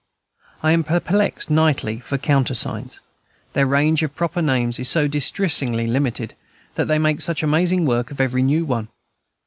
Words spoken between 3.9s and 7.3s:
of proper names is so distressingly limited, and they make